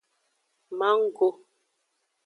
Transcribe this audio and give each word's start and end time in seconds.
Mango. 0.79 1.27